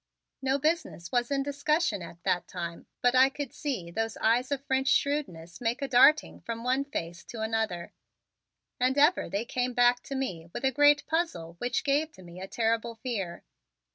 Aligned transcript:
No 0.41 0.57
business 0.57 1.11
was 1.11 1.29
in 1.29 1.43
discussion 1.43 2.01
at 2.01 2.23
that 2.23 2.47
time 2.47 2.87
but 3.03 3.13
I 3.13 3.29
could 3.29 3.53
see 3.53 3.91
those 3.91 4.17
eyes 4.17 4.51
of 4.51 4.65
French 4.65 4.87
shrewdness 4.87 5.61
make 5.61 5.79
a 5.79 5.87
darting 5.87 6.41
from 6.41 6.63
one 6.63 6.83
face 6.85 7.23
to 7.25 7.41
another 7.43 7.93
and 8.79 8.97
ever 8.97 9.29
they 9.29 9.45
came 9.45 9.73
back 9.75 10.01
to 10.05 10.15
me 10.15 10.49
with 10.53 10.65
a 10.65 10.71
great 10.71 11.05
puzzle 11.05 11.53
which 11.59 11.83
gave 11.83 12.11
to 12.13 12.23
me 12.23 12.41
terrible 12.47 12.95
fear. 12.95 13.43